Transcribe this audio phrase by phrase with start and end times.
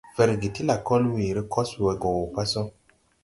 [0.17, 2.61] Ferge ti lakol weere kos we go pa so.